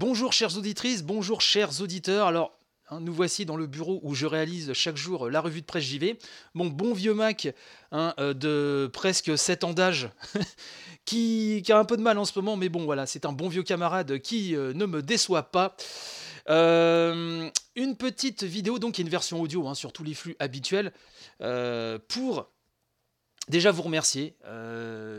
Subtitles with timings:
[0.00, 2.28] Bonjour chères auditrices, bonjour chers auditeurs.
[2.28, 2.56] Alors,
[2.88, 5.66] hein, nous voici dans le bureau où je réalise chaque jour euh, la revue de
[5.66, 6.20] presse JV.
[6.54, 7.48] Mon bon vieux Mac
[7.90, 10.08] hein, euh, de presque 7 ans d'âge,
[11.04, 13.48] qui, a un peu de mal en ce moment, mais bon voilà, c'est un bon
[13.48, 15.74] vieux camarade qui euh, ne me déçoit pas.
[16.46, 17.50] une
[17.98, 20.92] petite vidéo, donc une version audio hein, sur tous les flux habituels,
[22.06, 22.46] pour
[23.48, 24.36] déjà vous remercier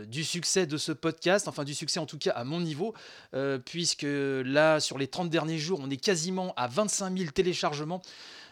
[0.00, 2.94] euh, du succès de ce podcast, enfin du succès en tout cas à mon niveau,
[3.34, 8.02] euh, puisque là, sur les 30 derniers jours, on est quasiment à 25 000 téléchargements.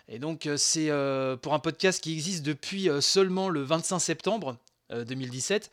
[0.08, 0.90] Et donc euh, c'est
[1.42, 4.56] pour un podcast qui existe depuis seulement le 25 septembre
[4.90, 5.70] 2017.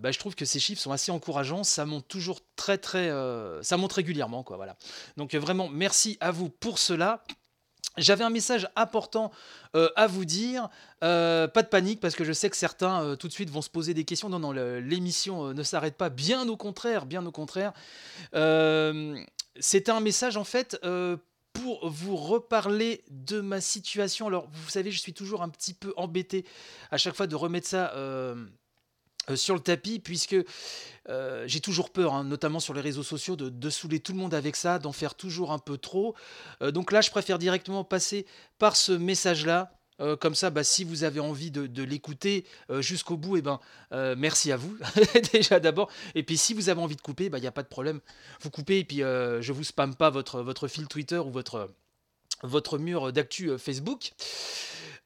[0.00, 3.10] Bah, je trouve que ces chiffres sont assez encourageants, ça monte toujours très très,
[3.62, 4.76] ça monte régulièrement quoi, voilà.
[5.16, 7.24] Donc vraiment merci à vous pour cela.
[7.98, 9.32] J'avais un message important
[9.76, 10.68] euh, à vous dire.
[11.04, 13.60] Euh, pas de panique parce que je sais que certains euh, tout de suite vont
[13.60, 14.30] se poser des questions.
[14.30, 16.08] Non, non, l'émission ne s'arrête pas.
[16.08, 17.72] Bien au contraire, bien au contraire.
[19.60, 20.80] C'était un message en fait
[21.52, 24.26] pour vous reparler de ma situation.
[24.26, 26.46] Alors, vous savez, je suis toujours un petit peu embêté
[26.90, 27.92] à chaque fois de remettre ça
[29.34, 30.36] sur le tapis, puisque
[31.08, 34.34] euh, j'ai toujours peur, hein, notamment sur les réseaux sociaux, de, saouler tout le monde
[34.34, 36.14] avec ça, d'en faire toujours un peu trop.
[36.62, 38.26] Euh, donc là, je préfère directement passer
[38.58, 39.72] par ce message-là.
[40.20, 42.44] comme ça, bah, si vous avez envie de, l'écouter
[42.80, 43.60] jusqu'au bout, et eh ben,
[44.16, 44.76] merci à vous,
[45.32, 45.90] déjà d'abord.
[46.16, 48.00] Et puis si vous avez envie de couper, il bah, n'y a pas de problème.
[48.40, 53.56] Vous coupez et puis je vous spamme pas votre, fil Twitter ou votre mur d'actu
[53.58, 54.12] Facebook.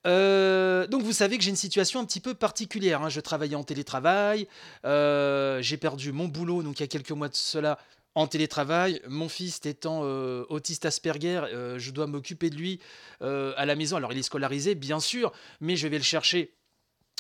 [0.07, 3.03] Euh, donc vous savez que j'ai une situation un petit peu particulière.
[3.03, 3.09] Hein.
[3.09, 4.47] Je travaillais en télétravail,
[4.85, 7.79] euh, j'ai perdu mon boulot donc il y a quelques mois de cela
[8.15, 9.01] en télétravail.
[9.09, 11.43] Mon fils étant euh, autiste Asperger,
[11.77, 12.81] je dois m'occuper de lui
[13.21, 13.97] à la maison.
[13.97, 16.53] Alors il est scolarisé bien sûr, mais je vais le chercher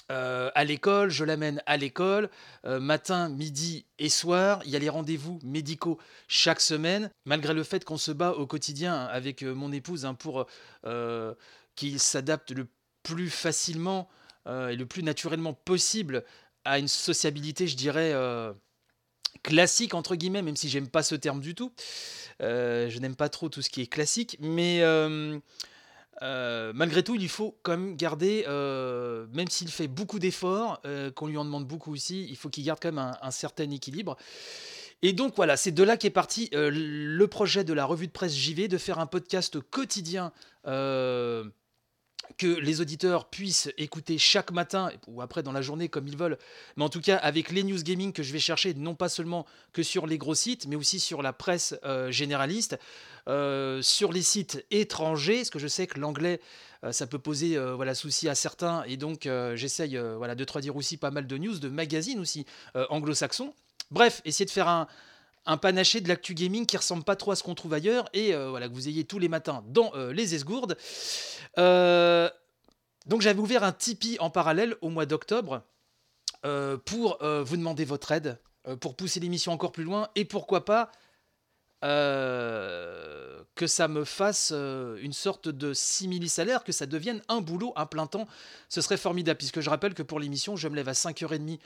[0.09, 2.31] à l'école, je l'amène à l'école,
[2.65, 4.63] matin, midi et soir.
[4.65, 5.99] Il y a les rendez-vous médicaux
[6.29, 10.47] chaque semaine, malgré le fait qu'on se bat au quotidien avec mon épouse hein, pour
[11.75, 12.67] qu'il s'adapte le
[13.07, 14.09] plus facilement
[14.49, 16.25] euh, et le plus naturellement possible
[16.65, 18.53] à une sociabilité, je dirais, euh,
[19.45, 21.73] classique, entre guillemets, même si j'aime pas ce terme du tout.
[22.43, 24.83] Euh, je n'aime pas trop tout ce qui est classique, mais
[26.21, 28.45] malgré tout, il faut quand même garder,
[29.33, 30.83] même s'il fait beaucoup d'efforts,
[31.15, 34.17] qu'on lui en demande beaucoup aussi, il faut qu'il garde quand même un, certain équilibre.
[35.03, 38.35] Et donc voilà, c'est de là qu'est parti le projet de la revue de presse
[38.35, 40.33] JV, de faire un podcast quotidien
[42.39, 46.39] que les auditeurs puissent écouter chaque matin ou après dans la journée comme ils veulent,
[46.77, 49.47] mais en tout cas avec les news gaming que je vais chercher, non pas seulement
[49.73, 52.79] que sur les gros sites, mais aussi sur la presse euh, généraliste,
[53.29, 56.41] euh, sur les sites étrangers, parce que je sais que l'anglais
[56.85, 60.97] euh, ça peut poser voilà souci à certains, et donc j'essaye voilà de traduire aussi
[60.97, 63.55] pas mal de news, de magazines aussi anglo-saxons.
[63.91, 64.89] Bref, essayer de faire un,
[65.47, 68.35] un panaché de l'actu gaming qui ressemble pas trop à ce qu'on trouve ailleurs et
[68.35, 70.77] euh, voilà que vous ayez tous les matins dans euh, les esgourdes.
[71.59, 72.29] Euh,
[73.07, 75.63] donc j'avais ouvert un Tipeee en parallèle au mois d'octobre
[76.85, 78.39] pour vous demander votre aide,
[78.79, 80.93] pour pousser l'émission encore plus loin et pourquoi pas
[81.81, 88.07] que ça me fasse une sorte de simili-salaire, que ça devienne un boulot, un plein
[88.07, 88.27] temps.
[88.69, 91.59] Ce serait formidable, puisque je rappelle que pour l'émission, je me lève à 5h30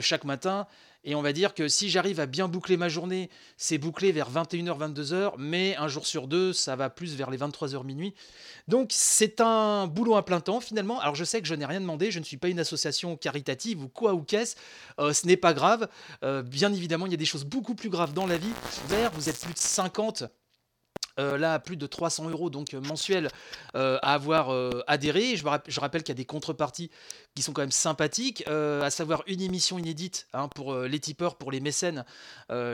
[0.00, 0.66] chaque matin.
[1.04, 4.30] Et on va dire que si j'arrive à bien boucler ma journée, c'est bouclé vers
[4.30, 8.14] 21h, 22h, mais un jour sur deux, ça va plus vers les 23h minuit.
[8.66, 11.00] Donc c'est un boulot à plein temps finalement.
[11.00, 13.82] Alors je sais que je n'ai rien demandé, je ne suis pas une association caritative
[13.82, 14.56] ou quoi ou qu'est-ce,
[14.98, 15.88] euh, ce n'est pas grave.
[16.24, 18.52] Euh, bien évidemment, il y a des choses beaucoup plus graves dans la vie.
[19.14, 20.30] Vous êtes plus 50
[21.18, 23.28] euh, là, plus de 300 euros donc euh, mensuels
[23.74, 24.50] euh, à avoir
[24.86, 25.36] adhéré.
[25.36, 26.90] Je, rappelle qu'il y a des contreparties
[27.34, 31.52] qui sont quand même sympathiques, à savoir une émission inédite hein, pour les tipeurs, pour
[31.52, 32.04] les mécènes,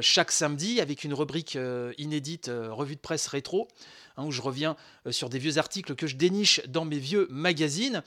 [0.01, 1.59] chaque samedi, avec une rubrique
[1.99, 3.69] inédite, revue de presse rétro.
[4.17, 4.77] Hein, où je reviens
[5.11, 8.03] sur des vieux articles que je déniche dans mes vieux magazines,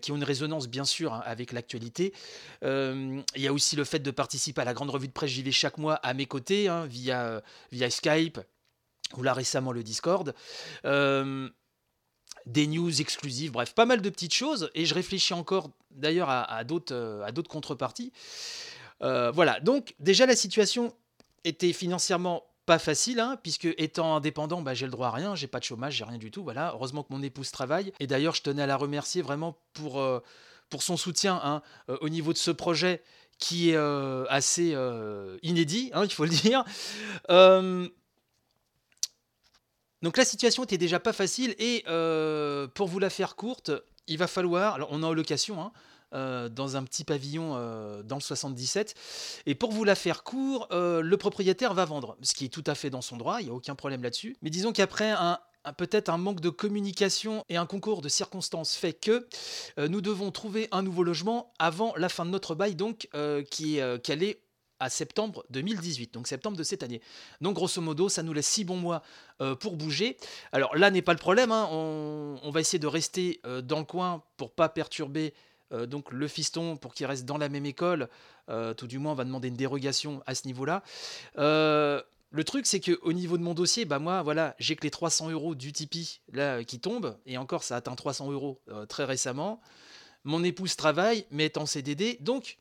[0.00, 2.14] qui ont une résonance bien sûr hein, avec l'actualité.
[2.62, 5.42] Il y a aussi le fait de participer à la grande revue de presse, j'y
[5.42, 8.40] vais chaque mois à mes côtés, via Skype,
[9.16, 10.34] ou là récemment le Discord.
[10.84, 11.48] Euh,
[12.46, 16.42] des news exclusives, bref, pas mal de petites choses, et je réfléchis encore d'ailleurs à,
[16.42, 18.12] à d'autres euh, contreparties.
[19.02, 20.94] Euh, voilà, donc déjà la situation
[21.44, 25.48] était financièrement pas facile, hein, puisque étant indépendant, bah, j'ai le droit à rien, j'ai
[25.48, 26.72] pas de chômage, j'ai rien du tout, voilà.
[26.74, 30.02] Heureusement que mon épouse travaille, et d'ailleurs je tenais à la remercier vraiment pour,
[30.68, 31.62] pour son soutien hein,
[32.00, 33.02] au niveau de ce projet
[33.38, 33.76] qui est
[34.28, 34.76] assez
[35.42, 36.64] inédit, hein, il faut le dire.
[40.02, 43.70] Donc la situation était déjà pas facile et euh, pour vous la faire courte,
[44.06, 45.72] il va falloir, alors on est en location, hein,
[46.50, 47.50] dans un petit pavillon
[48.02, 48.94] dans le 77.
[49.46, 52.74] Et pour vous la faire court, le propriétaire va vendre, ce qui est tout à
[52.74, 54.36] fait dans son droit, il n'y a aucun problème là-dessus.
[54.42, 55.38] Mais disons qu'après un,
[55.76, 59.28] peut-être un manque de communication et un concours de circonstances fait que
[59.78, 63.08] nous devons trouver un nouveau logement avant la fin de notre bail, donc
[63.52, 64.42] qui est calé
[64.80, 67.00] à septembre 2018, donc septembre de cette année.
[67.40, 69.02] Donc grosso modo, ça nous laisse six bons mois
[69.40, 70.16] euh, pour bouger.
[70.52, 71.68] Alors là n'est pas le problème, hein.
[71.70, 75.34] on, va essayer de rester euh, dans le coin pour pas perturber
[75.72, 78.08] euh, donc le fiston pour qu'il reste dans la même école.
[78.76, 80.82] tout du moins, on va demander une dérogation à ce niveau-là.
[81.36, 84.90] le truc, c'est que au niveau de mon dossier, bah moi, voilà, j'ai que les
[84.90, 89.60] 300 euros du Tipeee là qui tombent, et encore, ça atteint 300 euros très récemment.
[90.24, 92.58] Mon épouse travaille, mais est en CDD, donc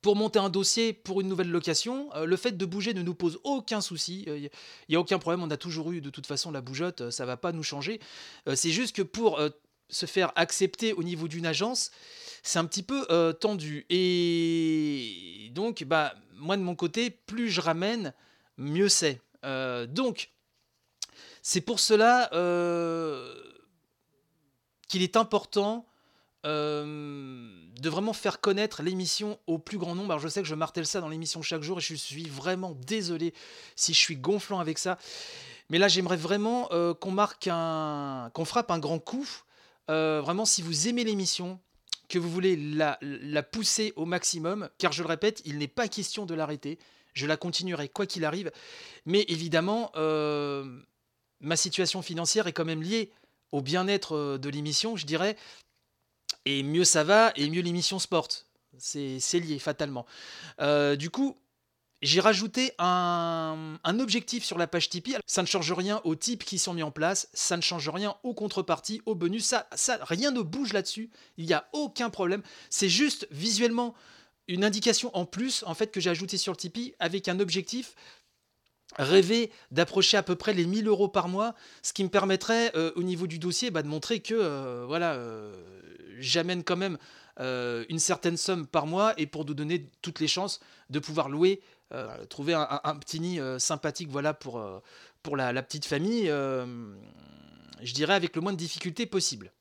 [0.00, 3.14] pour monter un dossier pour une nouvelle location, euh, le fait de bouger ne nous
[3.14, 4.24] pose aucun souci.
[4.26, 4.48] Il euh,
[4.88, 5.42] n'y a aucun problème.
[5.42, 7.00] On a toujours eu de toute façon la bougeotte.
[7.00, 8.00] Euh, ça va pas nous changer.
[8.54, 9.40] c'est juste que pour
[9.90, 11.90] se faire accepter au niveau d'une agence,
[12.42, 13.06] c'est un petit peu
[13.40, 13.86] tendu.
[13.90, 18.14] Et donc, bah, moi de mon côté, plus je ramène,
[18.56, 19.20] mieux c'est.
[19.88, 20.30] donc,
[21.42, 22.28] c'est pour cela
[24.88, 25.87] qu'il est important
[26.48, 30.10] de vraiment faire connaître l'émission au plus grand nombre.
[30.12, 32.76] Alors je sais que je martèle ça dans l'émission chaque jour et je suis vraiment
[32.86, 33.34] désolé
[33.76, 34.98] si je suis gonflant avec ça.
[35.70, 39.28] Mais là j'aimerais vraiment euh, qu'on marque un, qu'on frappe un grand coup.
[39.90, 41.60] Euh, vraiment si vous aimez l'émission,
[42.08, 42.98] que vous voulez la,
[43.42, 46.78] pousser au maximum, car je le répète, il n'est pas question de l'arrêter.
[47.12, 48.50] Je la continuerai quoi qu'il arrive.
[49.04, 50.80] Mais évidemment, euh,
[51.40, 53.12] ma situation financière est quand même liée
[53.52, 55.36] au bien-être de l'émission, je dirais,
[56.44, 58.46] et mieux ça va, et mieux l'émission se porte.
[58.78, 60.06] C'est lié fatalement.
[60.60, 61.36] Euh, du coup,
[62.00, 65.16] j'ai rajouté un, objectif sur la page Tipeee.
[65.26, 68.16] Ça ne change rien aux types qui sont mis en place, ça ne change rien
[68.22, 71.10] aux contreparties, aux bonus, ça, rien ne bouge là-dessus.
[71.36, 72.42] Il n'y a aucun problème.
[72.70, 73.94] C'est juste visuellement
[74.46, 77.94] une indication en plus en fait que j'ai ajouté sur le Tipeee avec un objectif
[78.96, 82.90] rêver d'approcher à peu près les 1000 euros par mois, ce qui me permettrait euh,
[82.96, 85.12] au niveau du dossier bah, de montrer que euh, voilà,
[86.18, 86.98] j'amène quand même
[87.40, 90.60] euh, une certaine somme par mois et pour nous donner toutes les chances
[90.90, 91.60] de pouvoir louer,
[91.92, 94.60] euh, trouver un, petit nid euh, sympathique voilà, pour,
[95.22, 99.52] pour la, petite famille, je dirais avec le moins de difficultés possible.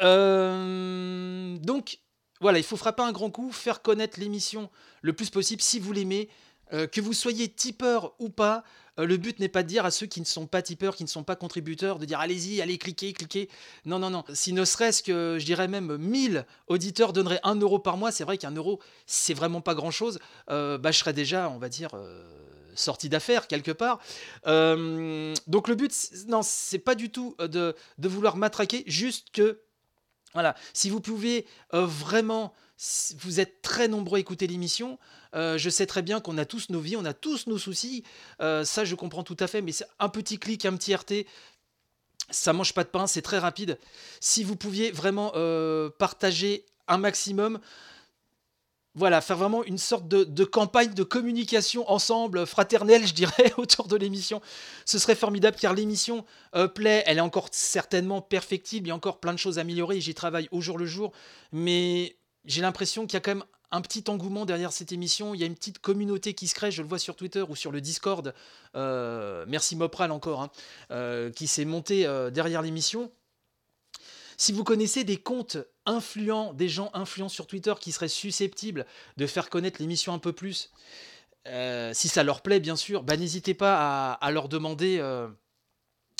[0.00, 1.98] donc
[2.40, 4.70] voilà, il faut frapper un grand coup, faire connaître l'émission
[5.02, 6.28] le plus possible si vous l'aimez,
[6.70, 8.64] que vous soyez tipeur ou pas,
[8.98, 11.04] euh, le but n'est pas de dire à ceux qui ne sont pas tipeurs, qui
[11.04, 13.48] ne sont pas contributeurs, de dire allez-y, allez cliquez, cliquez.
[13.84, 14.24] Non, non, non.
[14.32, 18.24] Si ne serait-ce que, je dirais même 1000 auditeurs donneraient 1 euro par mois, c'est
[18.24, 20.18] vrai qu'un euro, c'est vraiment pas grand-chose.
[20.50, 21.90] Euh, bah, je serais déjà, on va dire...
[21.94, 22.22] Euh,
[22.76, 24.00] sorti d'affaires quelque part.
[24.44, 25.92] donc le but,
[26.26, 29.60] non, c'est pas du tout de, de vouloir matraquer, juste que,
[30.34, 32.54] voilà, si vous pouvez vraiment
[33.20, 34.98] vous êtes très nombreux à écouter l'émission.
[35.34, 38.04] Euh, je sais très bien qu'on a tous nos vies, on a tous nos soucis.
[38.40, 41.26] Euh, ça, je comprends tout à fait, mais c'est un petit clic, un petit RT.
[42.30, 43.78] Ça mange pas de pain, c'est très rapide.
[44.20, 47.60] Si vous pouviez vraiment euh, partager un maximum,
[48.94, 53.96] voilà, faire vraiment une sorte de, campagne de communication ensemble, fraternelle, je dirais, autour de
[53.96, 54.40] l'émission.
[54.84, 56.24] Ce serait formidable car l'émission
[56.74, 60.00] plaît, elle est encore certainement perfectible, il y a encore plein de choses à améliorer,
[60.00, 61.12] j'y travaille au jour le jour,
[61.52, 63.44] mais j'ai l'impression qu'il y a quand même
[63.74, 65.34] un petit engouement derrière cette émission.
[65.34, 67.56] Il y a une petite communauté qui se crée, je le vois sur Twitter ou
[67.56, 68.32] sur le Discord.
[68.76, 70.50] Euh, merci Mopral encore, hein,
[70.92, 73.10] euh, qui s'est monté euh, derrière l'émission.
[74.36, 78.86] Si vous connaissez des comptes influents, des gens influents sur Twitter qui seraient susceptibles
[79.16, 80.70] de faire connaître l'émission un peu plus,
[81.92, 84.98] si ça leur plaît bien sûr, bah, n'hésitez pas à, leur demander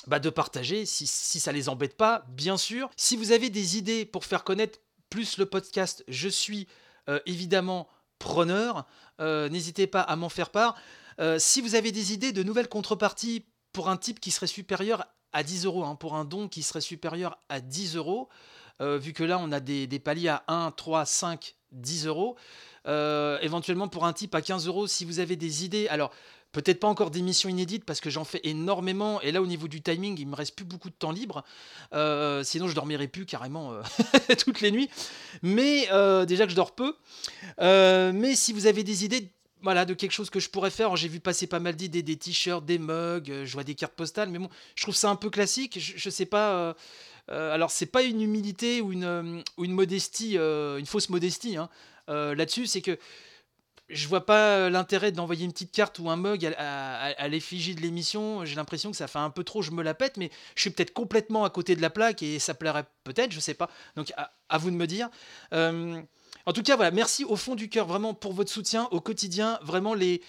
[0.07, 2.91] bah, de partager, si, si ça les embête pas, bien sûr.
[2.97, 4.79] Si vous avez des idées pour faire connaître
[5.15, 6.67] plus le podcast, je suis
[7.09, 8.87] euh, évidemment preneur.
[9.21, 10.77] Euh, n'hésitez pas à m'en faire part.
[11.21, 15.05] Euh, si vous avez des idées de nouvelles contreparties pour un type qui serait supérieur
[15.35, 18.29] à 10 euros, hein, pour un don qui serait supérieur à 10 euros,
[18.81, 22.37] vu que là on a des, paliers à 1, 3, 5, 10 euros.
[22.87, 25.89] éventuellement pour un type à 15 euros, si vous avez des idées.
[25.89, 26.11] Alors,
[26.55, 29.83] Peut-être pas encore d'émissions inédites parce que j'en fais énormément et là au niveau du
[29.83, 31.43] timing il me reste plus beaucoup de temps libre.
[31.93, 33.83] Euh, sinon je dormirais plus carrément euh,
[34.39, 34.89] toutes les nuits.
[35.43, 36.95] Mais euh, déjà que je dors peu.
[37.59, 39.33] mais si vous avez des idées
[39.65, 40.95] voilà, de quelque chose que je pourrais faire.
[40.95, 44.29] J'ai vu passer pas mal d'idées, des t-shirts, des mugs, je vois des cartes postales,
[44.29, 45.79] mais bon, je trouve ça un peu classique.
[45.81, 46.77] Je, sais pas.
[47.29, 51.69] alors, c'est pas une humilité ou une, une modestie, une fausse modestie hein,
[52.07, 52.99] là-dessus, c'est que
[53.89, 58.45] je vois pas l'intérêt d'envoyer une petite carte ou un mug à, l'effigie de l'émission.
[58.45, 60.71] J'ai l'impression que ça fait un peu trop, je me la pète, mais je suis
[60.71, 63.69] peut-être complètement à côté de la plaque et ça plairait peut-être, je sais pas.
[63.97, 65.11] Donc à, vous de me dire.
[66.47, 69.59] En tout cas, voilà, merci au fond du cœur vraiment pour votre soutien au quotidien.
[69.63, 70.21] Vraiment les,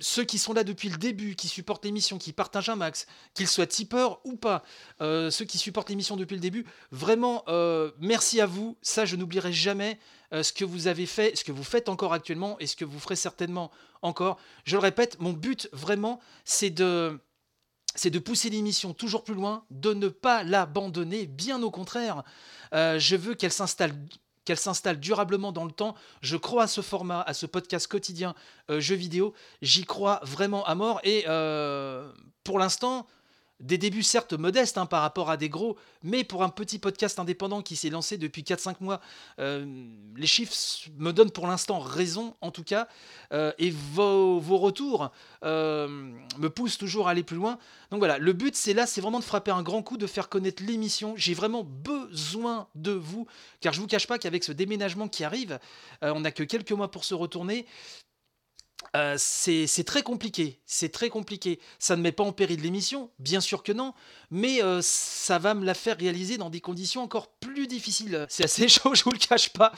[0.00, 3.48] ceux qui sont là depuis le début, qui supportent l'émission, qui partagent un max, qu'ils
[3.48, 4.64] soient tipeurs ou pas,
[5.00, 8.76] euh, ceux qui supportent l'émission depuis le début, vraiment, euh, merci à vous.
[8.82, 9.98] Ça, je n'oublierai jamais
[10.32, 12.84] euh, ce que vous avez fait, ce que vous faites encore actuellement et ce que
[12.84, 13.70] vous ferez certainement
[14.02, 14.38] encore.
[14.64, 17.20] Je le répète, mon but vraiment, c'est de
[17.96, 22.22] c'est de pousser l'émission toujours plus loin, de ne pas l'abandonner, bien au contraire.
[22.72, 23.92] je veux qu'elle s'installe
[24.50, 25.94] qu'elle s'installe durablement dans le temps.
[26.22, 28.34] Je crois à ce format, à ce podcast quotidien
[28.68, 29.32] euh, jeux vidéo.
[29.62, 31.00] J'y crois vraiment à mort.
[31.04, 32.10] Et euh,
[32.42, 33.06] pour l'instant,
[33.60, 37.18] des débuts certes modestes hein, par rapport à des gros, mais pour un petit podcast
[37.18, 39.00] indépendant qui s'est lancé depuis 4-5 mois,
[39.38, 39.66] euh,
[40.16, 40.54] les chiffres
[40.96, 42.88] me donnent pour l'instant raison en tout cas,
[43.32, 45.10] euh, et vos, retours
[45.44, 45.88] euh,
[46.38, 47.58] me poussent toujours à aller plus loin.
[47.90, 50.28] Donc voilà, le but c'est là, c'est vraiment de frapper un grand coup, de faire
[50.28, 51.14] connaître l'émission.
[51.16, 53.26] J'ai vraiment besoin de vous,
[53.60, 55.58] car je vous cache pas qu'avec ce déménagement qui arrive,
[56.02, 57.66] on n'a que quelques mois pour se retourner.
[58.96, 61.60] Euh, c'est très compliqué, c'est très compliqué.
[61.78, 63.94] Ça ne met pas en péril l'émission, bien sûr que non,
[64.30, 68.26] mais euh, ça va me la faire réaliser dans des conditions encore plus difficiles.
[68.28, 69.72] C'est assez chaud, je vous le cache pas.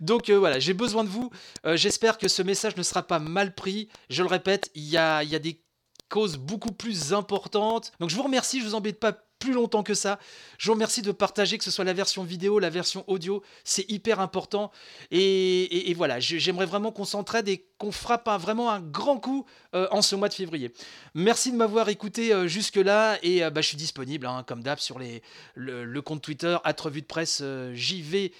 [0.00, 1.30] Donc euh, voilà, j'ai besoin de vous.
[1.74, 3.88] J'espère que ce message ne sera pas mal pris.
[4.10, 5.62] Je le répète, il y a, y a des
[6.08, 7.92] causes beaucoup plus importantes.
[7.98, 10.20] Donc je vous remercie, je vous embête pas plus longtemps que ça.
[10.58, 13.90] Je vous remercie de partager, que ce soit la version vidéo, la version audio, c'est
[13.90, 14.70] hyper important.
[15.10, 19.44] Et, voilà, j'aimerais vraiment qu'on s'entraide et qu'on frappe vraiment un grand coup
[19.74, 20.72] euh, en ce mois de février.
[21.14, 24.78] Merci de m'avoir écouté euh, jusque-là et euh, bah, je suis disponible, hein, comme d'hab,
[24.78, 25.22] sur les,
[25.54, 27.42] le, compte Twitter, at revue de presse,
[27.74, 28.32] j'y vais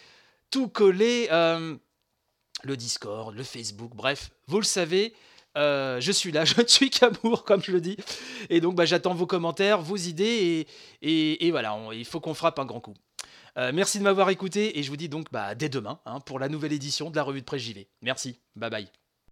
[0.50, 1.28] tout coller.
[1.30, 5.14] le Discord, le Facebook, bref, vous le savez.
[5.56, 7.97] Euh, je suis là, je ne suis qu'amour, comme je le dis.
[8.50, 10.66] Et donc, bah, j'attends vos commentaires, vos idées,
[11.02, 12.94] et, voilà, il faut qu'on frappe un grand coup.
[13.59, 16.38] Euh, merci de m'avoir écouté, et je vous dis donc bah, dès demain hein, pour
[16.38, 17.87] la nouvelle édition de la revue de presse JV.
[18.00, 19.01] Merci, bye bye.